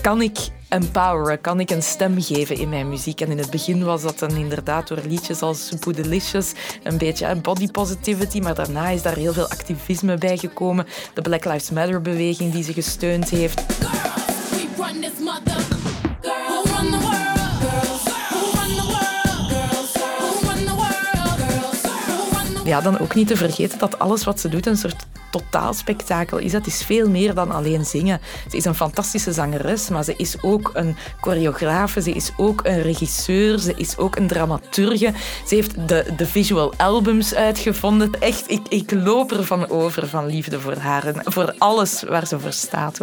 kan 0.00 0.22
ik 0.22 0.38
empoweren, 0.74 1.40
kan 1.40 1.60
ik 1.60 1.70
een 1.70 1.82
stem 1.82 2.22
geven 2.22 2.56
in 2.56 2.68
mijn 2.68 2.88
muziek. 2.88 3.20
En 3.20 3.30
in 3.30 3.38
het 3.38 3.50
begin 3.50 3.84
was 3.84 4.02
dat 4.02 4.18
dan 4.18 4.36
inderdaad 4.36 4.88
door 4.88 5.00
liedjes 5.06 5.40
als 5.40 5.68
Delicious, 5.94 6.52
een 6.82 6.98
beetje 6.98 7.36
body 7.36 7.70
positivity, 7.70 8.40
maar 8.40 8.54
daarna 8.54 8.88
is 8.88 9.02
daar 9.02 9.16
heel 9.16 9.32
veel 9.32 9.48
activisme 9.48 10.16
bij 10.18 10.36
gekomen. 10.36 10.86
De 11.14 11.22
Black 11.22 11.44
Lives 11.44 11.70
Matter 11.70 12.00
beweging 12.00 12.52
die 12.52 12.64
ze 12.64 12.72
gesteund 12.72 13.30
heeft. 13.30 13.62
Ja, 22.64 22.80
dan 22.80 22.98
ook 22.98 23.14
niet 23.14 23.28
te 23.28 23.36
vergeten 23.36 23.78
dat 23.78 23.98
alles 23.98 24.24
wat 24.24 24.40
ze 24.40 24.48
doet 24.48 24.66
een 24.66 24.76
soort 24.76 25.06
totaalspektakel 25.34 26.38
is. 26.38 26.52
Dat 26.52 26.66
is 26.66 26.82
veel 26.82 27.08
meer 27.08 27.34
dan 27.34 27.50
alleen 27.50 27.84
zingen. 27.84 28.20
Ze 28.50 28.56
is 28.56 28.64
een 28.64 28.74
fantastische 28.74 29.32
zangeres, 29.32 29.88
maar 29.88 30.04
ze 30.04 30.14
is 30.16 30.42
ook 30.42 30.70
een 30.74 30.96
choreografe, 31.20 32.02
ze 32.02 32.10
is 32.10 32.30
ook 32.36 32.60
een 32.64 32.82
regisseur, 32.82 33.58
ze 33.58 33.74
is 33.76 33.96
ook 33.96 34.16
een 34.16 34.26
dramaturge. 34.26 35.12
Ze 35.46 35.54
heeft 35.54 35.88
de, 35.88 36.06
de 36.16 36.26
visual 36.26 36.74
albums 36.76 37.34
uitgevonden. 37.34 38.10
Echt, 38.20 38.50
ik, 38.50 38.68
ik 38.68 38.90
loop 38.90 39.30
er 39.30 39.44
van 39.44 39.68
over 39.68 40.08
van 40.08 40.26
liefde 40.26 40.60
voor 40.60 40.76
haar 40.76 41.06
en 41.06 41.20
voor 41.24 41.54
alles 41.58 42.02
waar 42.02 42.26
ze 42.26 42.40
voor 42.40 42.52
staat. 42.52 43.00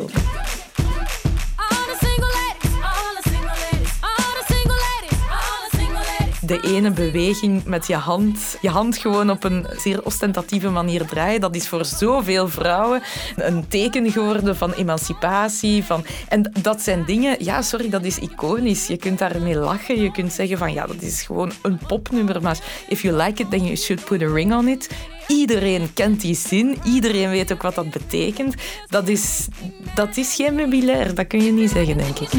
De 6.52 6.62
ene 6.62 6.92
beweging 6.92 7.66
met 7.66 7.88
je 7.88 7.96
hand, 7.96 8.58
je 8.62 8.70
hand 8.70 8.98
gewoon 8.98 9.30
op 9.30 9.44
een 9.44 9.66
zeer 9.78 10.04
ostentatieve 10.04 10.70
manier 10.70 11.06
draaien, 11.06 11.42
dat 11.42 11.56
is 11.56 11.68
voor 11.68 11.86
zoveel 11.86 12.48
vrouwen 12.48 13.02
een 13.36 13.68
teken 13.68 14.12
geworden 14.12 14.56
van 14.56 14.72
emancipatie. 14.74 15.84
Van... 15.84 16.06
En 16.28 16.52
dat 16.62 16.82
zijn 16.82 17.06
dingen, 17.06 17.44
ja, 17.44 17.62
sorry, 17.62 17.90
dat 17.90 18.04
is 18.04 18.18
iconisch. 18.18 18.88
Je 18.88 18.98
kunt 18.98 19.20
daarmee 19.20 19.56
lachen, 19.56 20.02
je 20.02 20.12
kunt 20.12 20.34
zeggen 20.34 20.58
van 20.58 20.74
ja, 20.74 20.86
dat 20.86 21.02
is 21.02 21.22
gewoon 21.22 21.52
een 21.62 21.80
popnummer, 21.88 22.42
maar 22.42 22.60
if 22.88 23.02
you 23.02 23.16
like 23.16 23.42
it, 23.42 23.50
then 23.50 23.64
you 23.64 23.76
should 23.76 24.06
put 24.06 24.22
a 24.22 24.34
ring 24.34 24.54
on 24.54 24.68
it. 24.68 24.90
Iedereen 25.28 25.94
kent 25.94 26.22
die 26.22 26.36
zin, 26.36 26.78
iedereen 26.84 27.30
weet 27.30 27.54
ook 27.54 27.62
wat 27.62 27.76
dat 27.76 27.90
betekent. 27.92 28.56
Dat 28.88 29.08
is, 29.08 29.48
dat 29.96 30.18
is 30.18 30.36
geen 30.36 30.56
meubilair, 30.56 31.16
dat 31.16 31.28
kun 31.28 31.44
je 31.44 31.52
niet 31.52 31.72
zeggen, 31.72 31.98
denk 31.98 32.20
ik. 32.20 32.30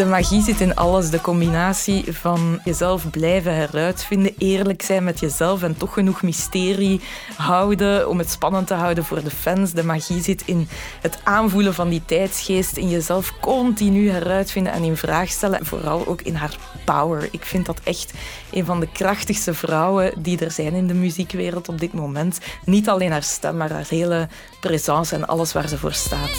De 0.00 0.06
magie 0.06 0.42
zit 0.42 0.60
in 0.60 0.76
alles. 0.76 1.10
De 1.10 1.20
combinatie 1.20 2.12
van 2.12 2.60
jezelf 2.64 3.10
blijven 3.10 3.54
heruitvinden, 3.54 4.34
eerlijk 4.38 4.82
zijn 4.82 5.04
met 5.04 5.20
jezelf 5.20 5.62
en 5.62 5.76
toch 5.76 5.92
genoeg 5.92 6.22
mysterie 6.22 7.00
houden 7.36 8.08
om 8.08 8.18
het 8.18 8.30
spannend 8.30 8.66
te 8.66 8.74
houden 8.74 9.04
voor 9.04 9.22
de 9.24 9.30
fans. 9.30 9.72
De 9.72 9.84
magie 9.84 10.22
zit 10.22 10.42
in 10.46 10.68
het 11.00 11.18
aanvoelen 11.24 11.74
van 11.74 11.88
die 11.88 12.02
tijdsgeest, 12.04 12.76
in 12.76 12.88
jezelf 12.88 13.32
continu 13.40 14.10
heruitvinden 14.10 14.72
en 14.72 14.82
in 14.82 14.96
vraag 14.96 15.28
stellen. 15.28 15.66
Vooral 15.66 16.06
ook 16.06 16.22
in 16.22 16.34
haar 16.34 16.56
power. 16.84 17.28
Ik 17.30 17.44
vind 17.44 17.66
dat 17.66 17.80
echt 17.84 18.12
een 18.50 18.64
van 18.64 18.80
de 18.80 18.88
krachtigste 18.92 19.54
vrouwen 19.54 20.12
die 20.22 20.38
er 20.38 20.50
zijn 20.50 20.74
in 20.74 20.86
de 20.86 20.94
muziekwereld 20.94 21.68
op 21.68 21.80
dit 21.80 21.92
moment. 21.92 22.38
Niet 22.64 22.88
alleen 22.88 23.10
haar 23.10 23.22
stem, 23.22 23.56
maar 23.56 23.72
haar 23.72 23.86
hele 23.88 24.28
presence 24.60 25.14
en 25.14 25.26
alles 25.26 25.52
waar 25.52 25.68
ze 25.68 25.78
voor 25.78 25.92
staat. 25.92 26.30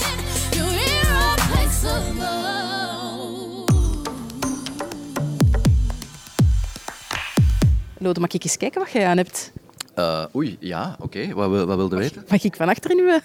Lode, 8.02 8.20
mag 8.20 8.32
ik 8.32 8.44
eens 8.44 8.58
kijken 8.58 8.82
wat 8.82 8.92
jij 8.92 9.06
aan 9.06 9.18
hebt? 9.18 9.52
Uh, 9.96 10.24
oei, 10.36 10.58
ja, 10.60 10.96
oké. 11.00 11.34
Wat, 11.34 11.66
wat 11.66 11.76
wilde 11.78 11.96
weten? 11.96 12.24
Mag 12.30 12.44
ik 12.44 12.56
van 12.56 12.70
achter 12.70 12.92
in 12.92 12.98
uw, 12.98 13.20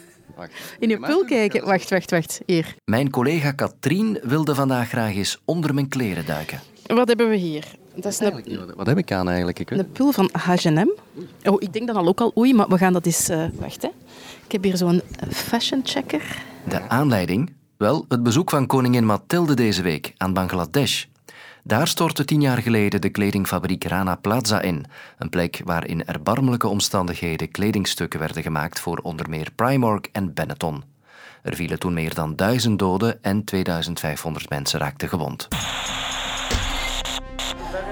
in 0.78 0.90
uw 0.90 0.99
pul 0.99 1.25
kijken? 1.25 1.64
Wacht, 1.64 1.90
wacht, 1.90 2.11
wacht. 2.11 2.40
Hier. 2.47 2.75
Mijn 2.85 3.11
collega 3.11 3.52
Katrien 3.52 4.18
wilde 4.23 4.54
vandaag 4.54 4.88
graag 4.88 5.14
eens 5.14 5.40
onder 5.45 5.75
mijn 5.75 5.88
kleren 5.88 6.26
duiken. 6.26 6.61
Wat 6.87 7.09
hebben 7.09 7.28
we 7.28 7.37
hier? 7.37 7.64
Dat 7.95 8.12
is 8.12 8.21
een... 8.21 8.73
Wat 8.76 8.87
heb 8.87 8.99
ik 8.99 9.12
aan 9.12 9.26
eigenlijk? 9.28 9.59
Ik 9.59 9.68
weet... 9.68 9.78
Een 9.78 9.92
pul 9.92 10.12
van 10.12 10.30
H&M. 10.33 10.90
Oh, 11.45 11.56
ik 11.59 11.73
denk 11.73 11.87
dan 11.87 11.97
al 11.97 12.06
ook 12.06 12.21
al 12.21 12.33
oei, 12.37 12.54
maar 12.54 12.68
we 12.68 12.78
gaan 12.78 12.92
dat 12.92 13.06
eens... 13.06 13.30
Uh, 13.30 13.45
wacht, 13.54 13.83
hè. 13.83 13.88
Ik 14.45 14.52
heb 14.52 14.62
hier 14.62 14.76
zo'n 14.76 15.02
fashion 15.30 15.80
checker. 15.85 16.42
De 16.68 16.88
aanleiding? 16.88 17.52
Wel, 17.76 18.04
het 18.09 18.23
bezoek 18.23 18.50
van 18.50 18.66
koningin 18.66 19.04
Mathilde 19.04 19.54
deze 19.54 19.83
week 19.83 20.12
aan 20.16 20.33
Bangladesh. 20.33 21.04
Daar 21.67 21.89
stortte 21.89 22.25
tien 22.25 22.41
jaar 22.41 22.59
geleden 22.59 23.01
de 23.01 23.09
kledingfabriek 23.09 23.85
Rana 23.85 24.17
Plaza 24.17 24.61
in, 24.61 24.85
een 25.19 25.29
plek 25.29 25.61
waar 25.65 25.87
in 25.87 26.05
erbarmelijke 26.05 26.69
omstandigheden 26.69 27.51
kledingstukken 27.51 28.21
werden 28.21 28.43
gemaakt 28.43 28.81
voor 28.81 28.99
onder 28.99 29.29
meer 29.29 29.49
Primark 29.55 30.09
en 30.13 30.35
Benetton. 30.35 30.85
Er 31.43 31.55
vielen 31.55 31.79
toen 31.79 31.93
meer 31.93 32.15
dan 32.15 32.37
duizend 32.37 32.79
doden 32.79 33.23
en 33.23 33.45
2500 33.45 34.49
mensen 34.49 34.81
raakten 34.81 35.09
gewond. 35.09 35.49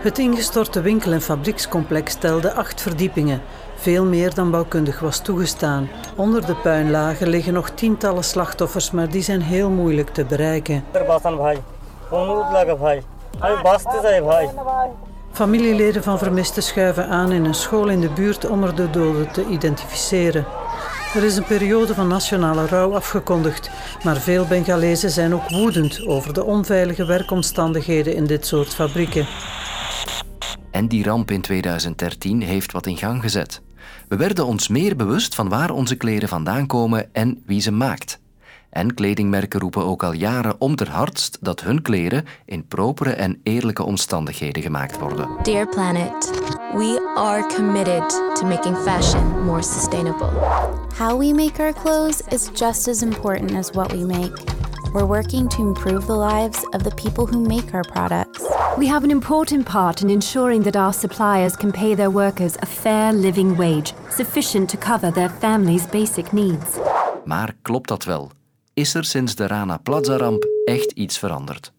Het 0.03 0.19
ingestorte 0.19 0.81
winkel- 0.81 1.13
en 1.13 1.23
fabriekscomplex 1.23 2.15
telde 2.15 2.53
acht 2.53 2.81
verdiepingen, 2.81 3.43
veel 3.77 4.05
meer 4.05 4.35
dan 4.35 4.51
bouwkundig 4.51 5.01
was 5.01 5.21
toegestaan. 5.21 5.89
Onder 6.17 6.47
de 6.47 6.55
puinlagen 6.55 7.29
liggen 7.29 7.53
nog 7.53 7.71
tientallen 7.71 8.25
slachtoffers, 8.25 8.91
maar 8.91 9.09
die 9.09 9.23
zijn 9.23 9.43
heel 9.43 9.71
moeilijk 9.71 10.11
te 10.11 10.25
bereiken. 10.25 10.85
Familieleden 15.33 16.03
van 16.03 16.19
vermisten 16.19 16.63
schuiven 16.63 17.09
aan 17.09 17.33
in 17.33 17.45
een 17.45 17.55
school 17.55 17.89
in 17.89 18.01
de 18.01 18.11
buurt 18.11 18.47
om 18.47 18.63
er 18.63 18.75
de 18.75 18.91
doden 18.91 19.33
te 19.33 19.47
identificeren. 19.47 20.47
Er 21.15 21.25
is 21.25 21.37
een 21.37 21.45
periode 21.45 21.95
van 21.95 22.09
nationale 22.09 22.67
rouw 22.67 22.95
afgekondigd, 22.95 23.71
maar 24.05 24.17
veel 24.17 24.47
Bengalezen 24.47 25.11
zijn 25.11 25.35
ook 25.35 25.51
woedend 25.51 26.07
over 26.07 26.33
de 26.33 26.45
onveilige 26.45 27.05
werkomstandigheden 27.05 28.15
in 28.15 28.27
dit 28.27 28.47
soort 28.47 28.75
fabrieken. 28.75 29.27
En 30.71 30.89
die 30.89 31.05
ramp 31.05 31.31
in 31.31 31.41
2013 31.41 32.43
heeft 32.43 32.73
wat 32.73 32.87
in 32.87 32.97
gang 32.97 33.23
gezet. 33.23 33.63
We 34.09 34.17
werden 34.17 34.47
ons 34.47 34.69
meer 34.69 34.97
bewust 34.97 35.35
van 35.35 35.49
waar 35.49 35.71
onze 35.71 35.97
kleren 35.97 36.29
vandaan 36.29 36.67
komen 36.67 37.09
en 37.13 37.43
wie 37.47 37.61
ze 37.61 37.71
maakt. 37.71 38.23
En 38.75 38.95
kledingmerken 38.95 39.61
roepen 39.61 39.85
ook 39.85 40.03
al 40.03 40.13
jaren 40.13 40.55
om 40.59 40.77
ter 40.77 40.91
hardst 40.91 41.39
dat 41.41 41.61
hun 41.61 41.83
kleren 41.83 42.25
in 42.45 42.67
propere 42.67 43.11
en 43.11 43.41
eerlijke 43.43 43.83
omstandigheden 43.83 44.63
gemaakt 44.63 44.99
worden. 44.99 45.29
Dear 45.43 45.69
Planet, 45.69 46.31
we 46.73 47.13
are 47.17 47.55
committed 47.57 48.09
to 48.35 48.47
making 48.47 48.77
fashion 48.77 49.45
more 49.45 49.63
sustainable. 49.63 50.31
How 50.97 51.19
we 51.19 51.33
make 51.33 51.63
our 51.63 51.73
clothes 51.73 52.21
is 52.29 52.49
just 52.55 52.89
as 52.89 53.03
important 53.03 53.55
as 53.55 53.71
what 53.71 53.93
we 53.93 54.05
make. 54.05 54.43
We're 54.93 55.07
working 55.07 55.49
to 55.49 55.59
improve 55.59 56.07
the 56.07 56.19
lives 56.19 56.67
of 56.71 56.83
the 56.83 56.95
people 56.95 57.27
who 57.27 57.47
make 57.47 57.75
our 57.75 57.91
products. 57.93 58.43
We 58.77 58.89
have 58.89 59.05
an 59.05 59.11
important 59.11 59.65
part 59.65 60.01
in 60.01 60.11
ensuring 60.11 60.63
that 60.63 60.77
our 60.77 60.93
suppliers 60.93 61.57
can 61.57 61.71
pay 61.71 61.95
their 61.95 62.11
workers 62.11 62.55
a 62.59 62.67
fair 62.67 63.13
living 63.13 63.57
wage, 63.57 63.93
sufficient 64.11 64.69
to 64.69 64.77
cover 64.77 65.13
their 65.13 65.31
families' 65.39 65.87
basic 65.87 66.33
needs. 66.33 66.79
Maar 67.25 67.55
klopt 67.63 67.89
dat 67.89 68.05
wel? 68.05 68.31
Is 68.75 68.95
er 68.95 69.05
sinds 69.05 69.35
de 69.35 69.47
Rana 69.47 69.77
Plaza-ramp 69.77 70.47
echt 70.65 70.91
iets 70.91 71.19
veranderd. 71.19 71.73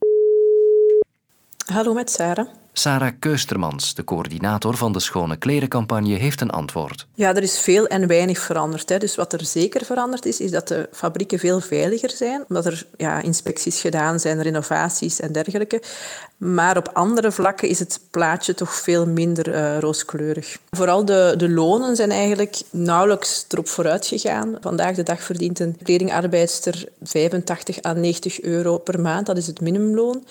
Hallo 1.66 1.94
met 1.94 2.12
Sarah. 2.12 2.48
Sarah 2.78 3.12
Keustermans, 3.20 3.94
de 3.94 4.04
coördinator 4.04 4.78
van 4.78 4.94
de 4.94 5.00
Schone 5.00 5.36
Klerencampagne, 5.36 6.16
heeft 6.16 6.42
een 6.42 6.50
antwoord. 6.50 7.08
Ja, 7.14 7.36
er 7.36 7.44
is 7.44 7.60
veel 7.60 7.88
en 7.88 8.08
weinig 8.08 8.40
veranderd. 8.40 8.90
Hè. 8.90 8.98
Dus 8.98 9.16
wat 9.16 9.34
er 9.34 9.46
zeker 9.46 9.86
veranderd 9.86 10.26
is, 10.26 10.40
is 10.40 10.52
dat 10.52 10.68
de 10.68 10.90
fabrieken 10.92 11.40
veel 11.40 11.60
veiliger 11.60 12.10
zijn, 12.10 12.44
omdat 12.50 12.66
er 12.66 12.86
ja, 12.98 13.22
inspecties 13.22 13.82
gedaan 13.82 14.20
zijn, 14.20 14.42
renovaties 14.42 15.20
en 15.20 15.32
dergelijke. 15.32 15.82
Maar 16.38 16.78
op 16.78 16.90
andere 16.94 17.32
vlakken 17.32 17.70
is 17.70 17.80
het 17.80 18.00
plaatje 18.12 18.54
toch 18.54 18.74
veel 18.74 19.06
minder 19.08 19.48
uh, 19.48 19.80
rooskleurig. 19.80 20.58
Vooral 20.72 21.06
de, 21.06 21.34
de 21.38 21.50
lonen 21.50 21.96
zijn 21.96 22.12
eigenlijk 22.12 22.62
nauwelijks 22.70 23.46
erop 23.50 23.68
vooruit 23.68 24.08
gegaan. 24.08 24.58
Vandaag 24.62 24.96
de 24.96 25.04
dag 25.04 25.24
verdient 25.24 25.60
een 25.60 25.78
kledingarbeidster 25.84 26.86
85 27.04 27.84
à 27.84 27.94
90 27.94 28.42
euro 28.42 28.78
per 28.78 29.00
maand. 29.00 29.26
Dat 29.26 29.38
is 29.38 29.48
het 29.48 29.62
minimumloon. 29.62 30.24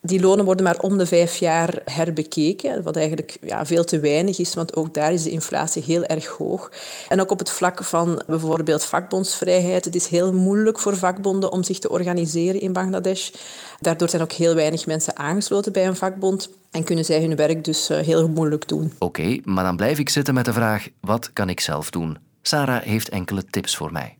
Die 0.00 0.20
lonen 0.20 0.44
worden 0.44 0.64
maar 0.64 0.78
om 0.78 0.98
de 0.98 1.06
vijf 1.06 1.36
jaar 1.36 1.77
herbekeken, 1.84 2.82
wat 2.82 2.96
eigenlijk 2.96 3.38
ja, 3.42 3.66
veel 3.66 3.84
te 3.84 4.00
weinig 4.00 4.38
is, 4.38 4.54
want 4.54 4.76
ook 4.76 4.94
daar 4.94 5.12
is 5.12 5.22
de 5.22 5.30
inflatie 5.30 5.82
heel 5.82 6.04
erg 6.04 6.26
hoog. 6.26 6.70
En 7.08 7.20
ook 7.20 7.30
op 7.30 7.38
het 7.38 7.50
vlak 7.50 7.84
van 7.84 8.22
bijvoorbeeld 8.26 8.84
vakbondsvrijheid. 8.84 9.84
Het 9.84 9.94
is 9.94 10.06
heel 10.06 10.32
moeilijk 10.32 10.78
voor 10.78 10.96
vakbonden 10.96 11.52
om 11.52 11.62
zich 11.62 11.78
te 11.78 11.90
organiseren 11.90 12.60
in 12.60 12.72
Bangladesh. 12.72 13.30
Daardoor 13.80 14.08
zijn 14.08 14.22
ook 14.22 14.32
heel 14.32 14.54
weinig 14.54 14.86
mensen 14.86 15.16
aangesloten 15.16 15.72
bij 15.72 15.86
een 15.86 15.96
vakbond 15.96 16.50
en 16.70 16.84
kunnen 16.84 17.04
zij 17.04 17.20
hun 17.20 17.36
werk 17.36 17.64
dus 17.64 17.88
eh, 17.88 17.98
heel 17.98 18.28
moeilijk 18.28 18.68
doen. 18.68 18.92
Oké, 18.98 19.38
maar 19.44 19.64
dan 19.64 19.76
blijf 19.76 19.98
ik 19.98 20.08
zitten 20.08 20.34
met 20.34 20.44
de 20.44 20.52
vraag: 20.52 20.88
wat 21.00 21.32
kan 21.32 21.48
ik 21.48 21.60
zelf 21.60 21.90
doen? 21.90 22.18
Sarah 22.42 22.82
heeft 22.82 23.08
enkele 23.08 23.44
tips 23.44 23.76
voor 23.76 23.92
mij. 23.92 24.16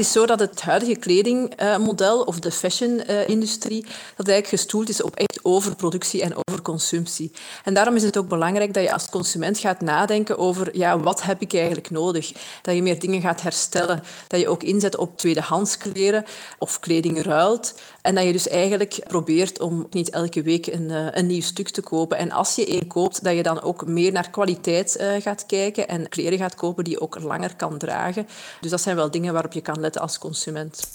Is 0.00 0.12
zo 0.12 0.26
dat 0.26 0.40
het 0.40 0.60
huidige 0.60 0.96
kledingmodel 0.96 2.22
of 2.22 2.38
de 2.38 2.50
fashion-industrie 2.50 3.82
dat 4.16 4.28
eigenlijk 4.28 4.48
gestoeld 4.48 4.88
is 4.88 5.02
op 5.02 5.16
echt 5.16 5.38
overproductie 5.42 6.22
en 6.22 6.32
overconsumptie. 6.34 7.32
En 7.64 7.74
daarom 7.74 7.96
is 7.96 8.02
het 8.02 8.16
ook 8.16 8.28
belangrijk 8.28 8.74
dat 8.74 8.82
je 8.82 8.92
als 8.92 9.08
consument 9.08 9.58
gaat 9.58 9.80
nadenken 9.80 10.38
over 10.38 10.76
ja, 10.76 10.98
wat 10.98 11.22
heb 11.22 11.40
ik 11.40 11.54
eigenlijk 11.54 11.90
nodig? 11.90 12.32
Dat 12.62 12.74
je 12.74 12.82
meer 12.82 12.98
dingen 12.98 13.20
gaat 13.20 13.42
herstellen. 13.42 14.02
Dat 14.26 14.40
je 14.40 14.48
ook 14.48 14.62
inzet 14.62 14.96
op 14.96 15.18
tweedehands 15.18 15.76
kleren 15.76 16.24
of 16.58 16.80
kleding 16.80 17.22
ruilt. 17.22 17.74
En 18.02 18.14
dat 18.14 18.24
je 18.24 18.32
dus 18.32 18.48
eigenlijk 18.48 18.98
probeert 19.08 19.60
om 19.60 19.86
niet 19.90 20.10
elke 20.10 20.42
week 20.42 20.66
een, 20.66 20.90
eh, 20.90 21.06
een 21.10 21.26
nieuw 21.26 21.40
stuk 21.40 21.68
te 21.68 21.82
kopen. 21.82 22.18
En 22.18 22.30
als 22.30 22.54
je 22.54 22.66
één 22.66 22.86
koopt, 22.86 23.24
dat 23.24 23.34
je 23.36 23.42
dan 23.42 23.62
ook 23.62 23.86
meer 23.86 24.12
naar 24.12 24.30
kwaliteit 24.30 24.96
uh, 25.00 25.22
gaat 25.22 25.46
kijken 25.46 25.88
en 25.88 26.08
kleren 26.08 26.38
gaat 26.38 26.54
kopen 26.54 26.84
die 26.84 26.92
je 26.92 27.00
ook 27.00 27.20
langer 27.22 27.56
kan 27.56 27.78
dragen. 27.78 28.26
Dus 28.60 28.70
dat 28.70 28.80
zijn 28.80 28.96
wel 28.96 29.10
dingen 29.10 29.32
waarop 29.32 29.52
je 29.52 29.60
kan 29.60 29.80
letten 29.80 29.89
als 29.98 30.18
consument. 30.18 30.88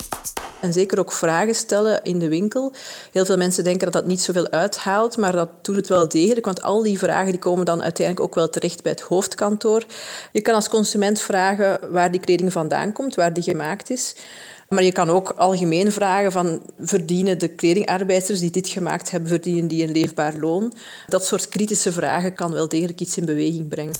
En 0.61 0.73
zeker 0.73 0.99
ook 0.99 1.11
vragen 1.11 1.55
stellen 1.55 2.03
in 2.03 2.19
de 2.19 2.27
winkel. 2.27 2.73
Heel 3.11 3.25
veel 3.25 3.37
mensen 3.37 3.63
denken 3.63 3.91
dat 3.91 3.93
dat 3.93 4.05
niet 4.05 4.21
zoveel 4.21 4.49
uithaalt, 4.49 5.17
maar 5.17 5.31
dat 5.31 5.49
doet 5.61 5.75
het 5.75 5.87
wel 5.87 6.07
degelijk, 6.07 6.45
want 6.45 6.61
al 6.61 6.83
die 6.83 6.97
vragen 6.97 7.31
die 7.31 7.39
komen 7.39 7.65
dan 7.65 7.83
uiteindelijk 7.83 8.27
ook 8.27 8.35
wel 8.35 8.49
terecht 8.49 8.83
bij 8.83 8.91
het 8.91 9.01
hoofdkantoor. 9.01 9.85
Je 10.31 10.41
kan 10.41 10.55
als 10.55 10.69
consument 10.69 11.19
vragen 11.19 11.79
waar 11.91 12.11
die 12.11 12.19
kleding 12.19 12.51
vandaan 12.51 12.91
komt, 12.91 13.15
waar 13.15 13.33
die 13.33 13.43
gemaakt 13.43 13.89
is. 13.89 14.15
Maar 14.69 14.83
je 14.83 14.91
kan 14.91 15.09
ook 15.09 15.29
algemeen 15.29 15.91
vragen 15.91 16.31
van 16.31 16.61
verdienen 16.79 17.39
de 17.39 17.47
kledingarbeiders 17.47 18.39
die 18.39 18.51
dit 18.51 18.67
gemaakt 18.67 19.11
hebben, 19.11 19.29
verdienen 19.29 19.67
die 19.67 19.83
een 19.83 19.91
leefbaar 19.91 20.33
loon? 20.39 20.73
Dat 21.07 21.25
soort 21.25 21.49
kritische 21.49 21.91
vragen 21.91 22.33
kan 22.33 22.51
wel 22.51 22.67
degelijk 22.67 23.01
iets 23.01 23.17
in 23.17 23.25
beweging 23.25 23.67
brengen. 23.67 23.93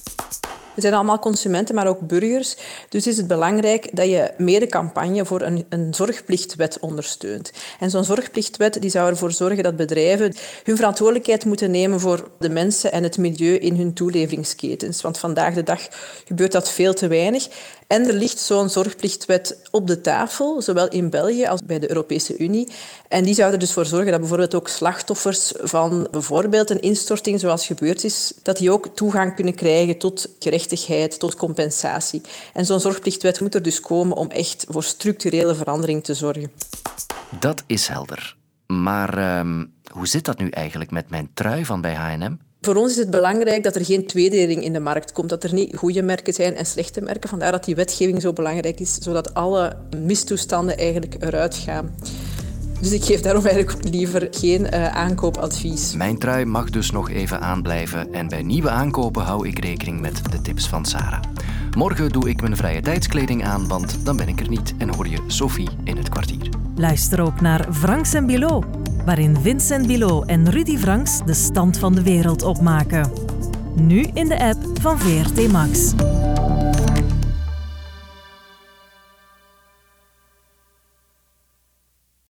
We 0.76 0.82
zijn 0.82 0.94
allemaal 0.94 1.20
consumenten, 1.20 1.76
maar 1.76 1.88
ook 1.88 2.00
burgers. 2.00 2.56
Dus 2.90 3.08
is 3.08 3.18
het 3.18 3.28
belangrijk 3.28 3.90
dat 3.96 4.10
je 4.10 4.32
meer 4.38 4.60
de 4.60 4.68
campagne 4.68 5.26
voor 5.26 5.42
een, 5.42 5.66
een 5.70 5.94
zorgplichtwet 5.94 6.80
ondersteunt. 6.80 7.52
En 7.80 7.90
zo'n 7.90 8.04
zorgplichtwet 8.04 8.82
die 8.82 8.90
zou 8.90 9.10
ervoor 9.10 9.32
zorgen 9.32 9.64
dat 9.64 9.76
bedrijven 9.76 10.36
hun 10.64 10.76
verantwoordelijkheid 10.76 11.46
moeten 11.46 11.72
nemen 11.72 12.00
voor 12.00 12.30
de 12.40 12.50
mensen 12.50 12.92
en 12.92 13.04
het 13.04 13.18
milieu 13.18 13.58
in 13.58 13.76
hun 13.76 13.94
toeleveringsketens. 13.94 15.02
Want 15.02 15.18
vandaag 15.18 15.54
de 15.54 15.64
dag 15.64 15.88
gebeurt 16.26 16.52
dat 16.52 16.72
veel 16.72 16.94
te 16.94 17.08
weinig. 17.08 17.48
En 17.88 18.08
er 18.08 18.14
ligt 18.14 18.40
zo'n 18.40 18.70
zorgplichtwet 18.70 19.60
op 19.72 19.88
de 19.88 20.02
tafel, 20.02 20.62
zowel 20.62 20.88
in 20.88 21.10
België 21.10 21.46
als 21.46 21.62
bij 21.66 21.80
de 21.80 21.90
Europese 21.90 22.38
Unie. 22.38 22.68
En 23.08 23.24
die 23.24 23.34
zou 23.34 23.54
er 23.54 23.60
dus 23.60 23.74
voor 23.74 23.86
zorgen 23.86 24.12
dat 24.12 24.20
bijvoorbeeld 24.20 24.56
ook 24.56 24.68
slachtoffers 24.68 25.52
van 25.62 26.08
bijvoorbeeld 26.12 26.70
een 26.70 26.82
instorting 26.82 27.40
zoals 27.40 27.66
gebeurd 27.66 28.04
is, 28.04 28.34
dat 28.44 28.58
die 28.58 28.72
ook 28.72 28.88
toegang 28.96 29.36
kunnen 29.36 29.56
krijgen 29.56 29.98
tot 29.98 30.28
gerechtigheid, 30.40 31.20
tot 31.20 31.36
compensatie. 31.36 32.22
En 32.54 32.66
zo'n 32.66 32.80
zorgplichtwet 32.80 33.42
moet 33.42 33.56
er 33.56 33.64
dus 33.64 33.80
komen 33.80 34.18
om 34.18 34.30
echt 34.30 34.66
voor 34.70 34.84
structurele 34.84 35.56
verandering 35.56 36.04
te 36.04 36.14
zorgen. 36.14 36.52
Dat 37.40 37.64
is 37.68 37.88
helder. 37.88 38.36
Maar 38.68 39.18
ehm, 39.18 39.66
hoe 39.92 40.08
zit 40.08 40.26
dat 40.26 40.38
nu 40.38 40.50
eigenlijk 40.50 40.92
met 40.92 41.10
mijn 41.10 41.30
trui 41.34 41.66
van 41.66 41.82
bij 41.82 41.94
H&M? 41.94 42.38
Voor 42.66 42.76
ons 42.76 42.92
is 42.92 42.98
het 42.98 43.10
belangrijk 43.10 43.64
dat 43.64 43.76
er 43.76 43.86
geen 43.86 44.08
tweedeling 44.08 44.64
in 44.64 44.74
de 44.74 44.80
markt 44.80 45.12
komt, 45.12 45.30
dat 45.30 45.44
er 45.44 45.54
niet 45.54 45.76
goede 45.76 46.02
merken 46.02 46.34
zijn 46.34 46.56
en 46.56 46.66
slechte 46.66 47.02
merken. 47.02 47.30
Vandaar 47.30 47.52
dat 47.52 47.66
die 47.66 47.76
wetgeving 47.76 48.22
zo 48.22 48.34
belangrijk 48.34 48.80
is, 48.80 48.98
zodat 49.02 49.34
alle 49.34 49.76
mistoestanden 49.98 50.78
eigenlijk 50.78 51.16
eruit 51.20 51.56
gaan. 51.56 51.96
Dus 52.80 52.92
ik 52.92 53.04
geef 53.04 53.22
daarom 53.22 53.46
eigenlijk 53.46 53.90
liever 53.90 54.28
geen 54.32 54.62
uh, 54.62 54.88
aankoopadvies. 54.88 55.96
Mijn 55.96 56.18
trui 56.18 56.46
mag 56.46 56.70
dus 56.70 56.92
nog 56.92 57.10
even 57.10 57.42
aanblijven 57.42 58.14
en 58.14 58.28
bij 58.28 58.44
nieuwe 58.44 58.70
aankopen 58.70 59.24
hou 59.24 59.48
ik 59.48 59.60
rekening 59.60 60.02
met 60.02 60.32
de 60.32 60.42
tips 60.42 60.68
van 60.68 60.86
Sarah. 60.86 61.24
Morgen 61.78 62.10
doe 62.10 62.30
ik 62.30 62.42
mijn 62.42 62.58
vrije 62.58 62.82
tijdskleding 62.82 63.46
aan, 63.46 63.68
want 63.68 64.06
dan 64.06 64.18
ben 64.18 64.28
ik 64.28 64.40
er 64.40 64.50
niet 64.50 64.74
en 64.78 64.94
hoor 64.94 65.08
je 65.08 65.24
Sophie 65.28 65.70
in 65.84 65.98
het 65.98 66.10
kwartier. 66.10 66.50
Luister 66.76 67.22
ook 67.22 67.42
naar 67.42 67.68
Franks 67.72 68.14
en 68.14 68.26
Bilo, 68.26 68.64
waarin 69.06 69.38
Vincent 69.42 69.88
Bilo 69.88 70.22
en 70.22 70.50
Rudy 70.50 70.78
Franks 70.78 71.22
de 71.26 71.34
stand 71.34 71.78
van 71.78 71.96
de 71.96 72.04
wereld 72.04 72.44
opmaken. 72.44 73.12
Nu 73.76 74.06
in 74.14 74.28
de 74.28 74.40
app 74.40 74.80
van 74.82 75.00
VRT 75.00 75.52
Max. 75.52 75.94